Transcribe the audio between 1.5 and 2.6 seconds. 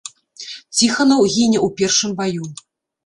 ў першым баю.